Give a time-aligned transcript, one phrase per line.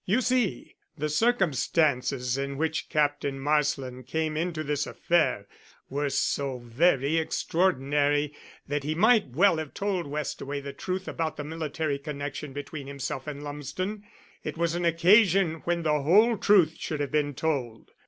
[0.03, 5.45] You see, the circumstances in which Captain Marsland came into this affair
[5.91, 8.33] were so very extraordinary,
[8.67, 13.27] that he might well have told Westaway the truth about the military connection between himself
[13.27, 14.03] and Lumsden.
[14.43, 17.91] It was an occasion when the whole truth should have been told.